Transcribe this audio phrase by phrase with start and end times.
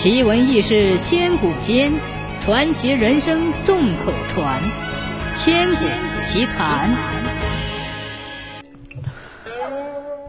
[0.00, 1.92] 奇闻异事千古间，
[2.40, 4.62] 传奇人生众口传。
[5.36, 5.84] 千古
[6.24, 6.90] 奇谈。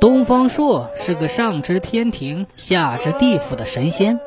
[0.00, 4.18] 东方朔是个上知天庭、下知地府的神仙。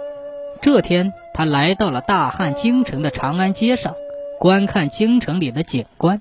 [0.62, 3.94] 这天，他来到了大汉京城的长安街上，
[4.40, 6.18] 观看京城里的景观。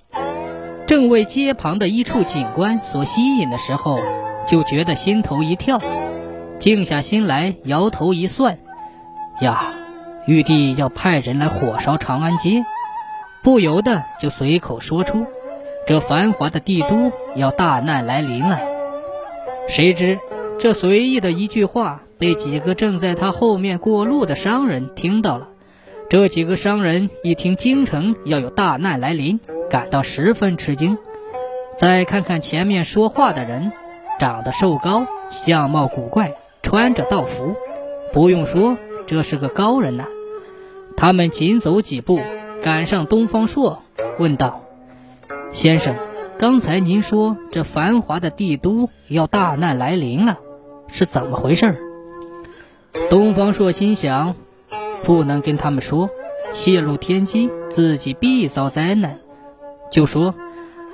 [0.88, 4.00] 正为街旁的一处景观所吸引的时候，
[4.48, 5.80] 就觉得心头一跳，
[6.58, 8.58] 静下心来，摇头一算。
[9.40, 9.74] 呀，
[10.26, 12.64] 玉帝要派人来火烧长安街，
[13.42, 15.26] 不由得就随口说出
[15.86, 18.60] ：“这繁华的帝都要大难来临了。”
[19.68, 20.18] 谁知
[20.58, 25.48] 这随意的一句话被几个正在他后面过路的商人听到了。
[26.08, 30.96] 这几个商人一听京城要有大难来临，感到十分吃惊。
[31.76, 33.72] 再看看前面说话的人，
[34.20, 37.56] 长得瘦高，相貌古怪，穿着道服，
[38.12, 38.78] 不用说。
[39.06, 40.06] 这是个高人呐！
[40.96, 42.20] 他们紧走几步，
[42.62, 43.82] 赶上东方朔，
[44.18, 44.62] 问道
[45.52, 45.96] ：“先生，
[46.38, 50.38] 刚才您说这繁华的帝都要大难来临了，
[50.88, 51.76] 是怎么回事？”
[53.10, 54.36] 东方朔心想：
[55.02, 56.10] 不能跟他们说，
[56.52, 59.18] 泄露天机，自己必遭灾难。
[59.90, 60.34] 就说：“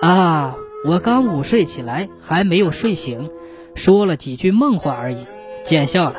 [0.00, 0.56] 啊，
[0.86, 3.30] 我刚午睡起来，还没有睡醒，
[3.74, 5.26] 说了几句梦话而已，
[5.62, 6.16] 见笑了。”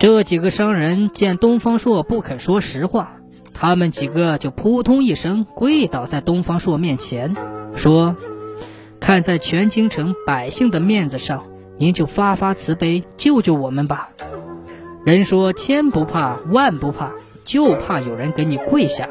[0.00, 3.16] 这几个商人见东方朔不肯说实话，
[3.52, 7.36] 他们几个就扑通一声跪倒在东方朔面前，
[7.76, 8.16] 说
[8.98, 11.44] ：“看在全京城百姓的面子上，
[11.76, 14.08] 您就发发慈悲，救救我们吧。”
[15.04, 17.12] 人说：“千不怕万不怕，
[17.44, 19.10] 就怕有人给你跪下。”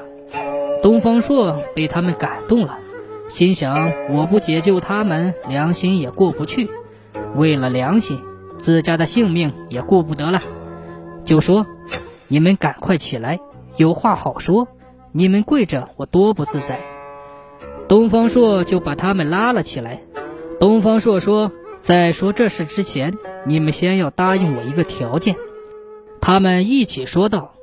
[0.81, 2.79] 东方朔被他们感动了，
[3.27, 6.65] 心想：“我不解救他们，良心也过不去；
[7.35, 8.19] 为了良心，
[8.57, 10.41] 自家的性命也顾不得了。”
[11.29, 11.67] 就说
[12.27, 13.39] ：“你们赶快起来，
[13.77, 14.67] 有话好说。
[15.11, 16.79] 你们跪着，我多不自在。”
[17.87, 20.01] 东方朔就把他们拉了起来。
[20.59, 23.15] 东方朔说：“在说这事之前，
[23.45, 25.35] 你们先要答应我一个条件。”
[26.19, 27.53] 他们一起说道：“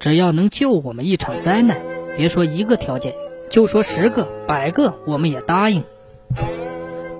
[0.00, 1.76] 只要能救我们一场灾难，
[2.16, 3.14] 别说一个条件，
[3.50, 5.84] 就说十个、百个，我们也答应。”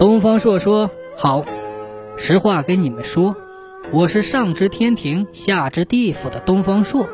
[0.00, 1.44] 东方朔说：“好，
[2.16, 3.36] 实话跟你们说。”
[3.92, 7.08] 我是上知天庭、下知地府的东方朔。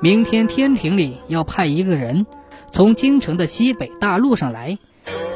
[0.00, 2.26] 明天天庭里要派一个人，
[2.72, 4.78] 从京城的西北大路上来，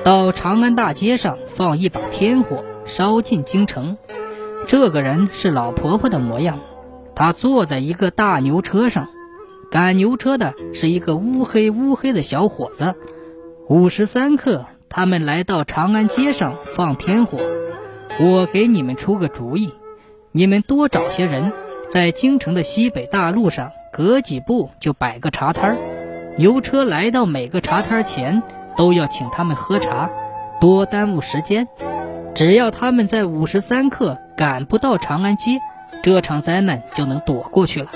[0.02, 3.96] 到长安大街上放一把天火，烧进京城。
[4.66, 6.58] 这个人是老婆婆的模样，
[7.14, 9.10] 她坐在一个大牛车上，
[9.70, 12.96] 赶牛车的是一个乌黑乌黑的小伙子。
[13.68, 17.38] 午时三刻，他们来到长安街上放天火。
[18.18, 19.72] 我给你们出个主意。
[20.36, 21.52] 你们多找些人，
[21.88, 25.76] 在京城的西北大路上，隔几步就摆个茶摊儿。
[26.36, 28.42] 牛车来到每个茶摊前，
[28.76, 30.10] 都要请他们喝茶，
[30.60, 31.68] 多耽误时间。
[32.34, 35.60] 只要他们在午时三刻赶不到长安街，
[36.02, 37.92] 这场灾难就能躲过去了。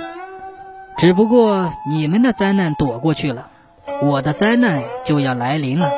[0.96, 3.48] 只不过你们的灾难躲过去了，
[4.00, 5.90] 我的灾难就要来临了，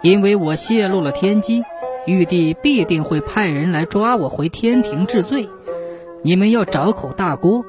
[0.00, 1.62] 因为我泄露了天机。
[2.04, 5.48] 玉帝必定会派人来抓我回天庭治罪，
[6.22, 7.64] 你们要找口大锅，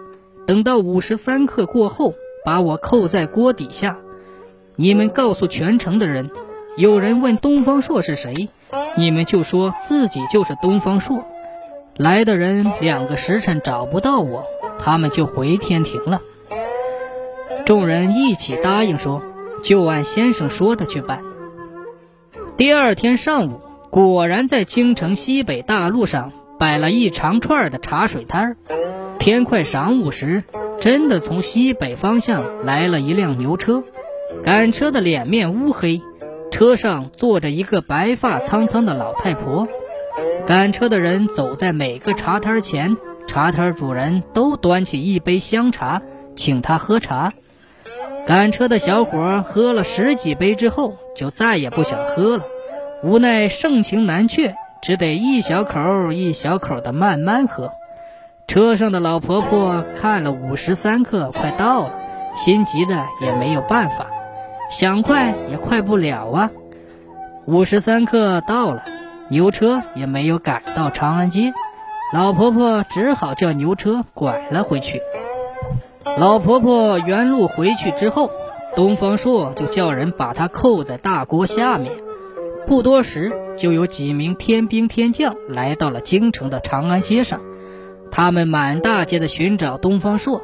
[0.47, 3.99] 等到午时三刻过后，把我扣在锅底下。
[4.75, 6.31] 你们告诉全城的人，
[6.77, 8.49] 有人问东方朔是谁，
[8.97, 11.23] 你们就说自己就是东方朔。
[11.95, 14.45] 来的人两个时辰找不到我，
[14.79, 16.21] 他们就回天庭了。
[17.65, 19.21] 众人一起答应说，
[19.63, 21.21] 就按先生说的去办。
[22.57, 23.59] 第二天上午。
[23.93, 28.57] 果然在京城西北大路上摆了一长串的茶水摊儿。
[29.19, 30.43] 天快晌午时，
[30.79, 33.83] 真的从西北方向来了一辆牛车，
[34.43, 36.01] 赶车的脸面乌黑，
[36.49, 39.67] 车上坐着一个白发苍苍的老太婆。
[40.47, 46.01] 赶车的人走在每个茶摊前，茶摊主人都端起一杯香茶，
[46.35, 47.31] 请他喝茶。
[48.25, 52.43] 赶车的小伙喝了十几杯之后，就再也不想喝了。
[53.03, 57.73] 无奈盛情难却，只得一小口一小口的慢慢喝。
[58.47, 61.93] 车上的老婆婆看了五时三刻快到了，
[62.37, 64.07] 心急的也没有办法，
[64.69, 66.51] 想快也快不了啊。
[67.45, 68.85] 五时三刻到了，
[69.27, 71.51] 牛车也没有赶到长安街，
[72.13, 75.01] 老婆婆只好叫牛车拐了回去。
[76.17, 78.29] 老婆婆原路回去之后，
[78.77, 81.91] 东方朔就叫人把她扣在大锅下面。
[82.65, 87.41] 不多时，就有几名天兵天将来到了京城的长安街上。
[88.11, 90.43] 他们满大街的寻找东方朔，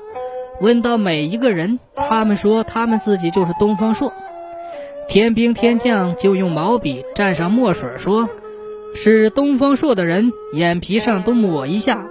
[0.59, 4.11] 问到每一个人，他们说他们自己就是东方朔。
[5.07, 8.29] 天兵天将就用毛笔蘸上墨水，说
[8.93, 12.05] 是东方朔的人，眼皮上都抹一下。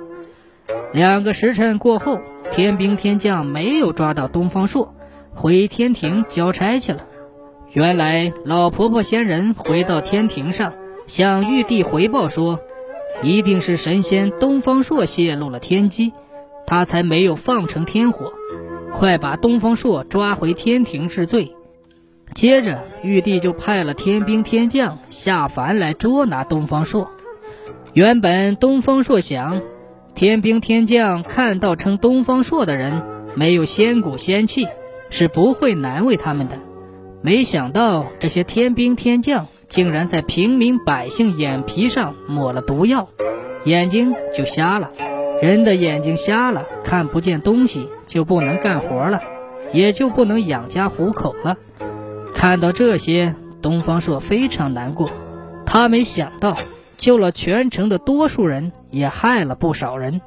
[0.93, 2.21] 两个时辰过后，
[2.51, 4.95] 天兵天将没有抓到东方朔，
[5.35, 7.03] 回天庭交差去了。
[7.73, 10.73] 原来老婆婆仙人回到天庭上，
[11.07, 12.61] 向玉帝回报说，
[13.23, 16.13] 一定是神仙东方朔泄露了天机，
[16.67, 18.33] 他才没有放成天火。
[18.95, 21.55] 快把东方朔抓回天庭治罪。
[22.35, 27.11] 接着，玉帝就派了天兵天将下凡来捉拿东方朔。
[27.93, 29.61] 原本东方朔想，
[30.15, 33.03] 天兵天将看到称东方朔的人
[33.35, 34.67] 没有仙骨仙气，
[35.11, 36.59] 是不会难为他们的。
[37.21, 43.09] 没想到这些天兵天将竟然在平民百姓眼皮上抹了毒药，
[43.65, 44.91] 眼睛就瞎了。
[45.43, 49.21] 人的眼睛瞎了，看不见东西，就不能干活了，
[49.73, 51.57] 也就不能养家糊口了。
[52.35, 55.11] 看到这些，东方朔非常难过。
[55.67, 56.57] 他没想到，
[56.97, 60.21] 救了全城的多数人，也害了不少人。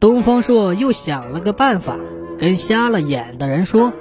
[0.00, 1.96] 东方朔又想了个办法，
[2.38, 3.92] 跟瞎了眼的人说：“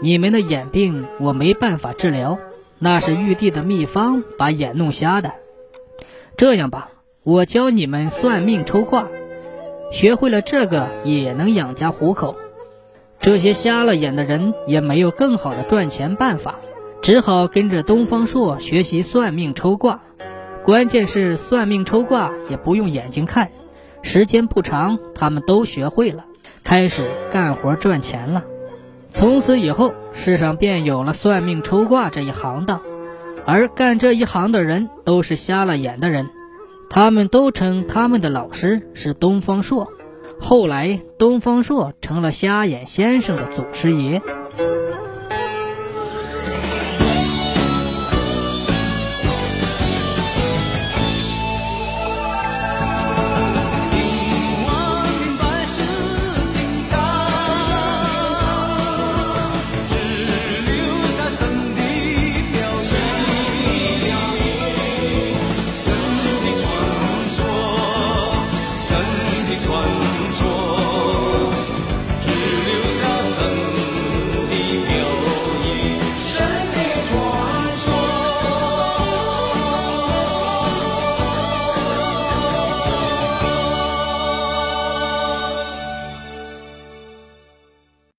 [0.00, 2.38] 你们的眼病我没办法治疗，
[2.78, 5.32] 那是玉帝的秘方把眼弄瞎的。
[6.36, 6.90] 这样吧，
[7.24, 9.08] 我教你们算命抽卦，
[9.90, 12.36] 学会了这个也能养家糊口。”
[13.20, 16.60] 这些瞎了眼的人也没有更好的赚钱办法，
[17.02, 20.00] 只好跟着东方朔学习算命抽卦。
[20.62, 23.50] 关键是算命抽卦也不用眼睛看，
[24.02, 26.24] 时间不长，他们都学会了，
[26.62, 28.44] 开始干活赚钱了。
[29.18, 32.80] 从此以后，世上便有了算命抽卦这一行当，
[33.44, 36.28] 而干这一行的人都是瞎了眼的人，
[36.88, 39.88] 他们都称他们的老师是东方朔。
[40.38, 44.22] 后来，东方朔成了瞎眼先生的祖师爷。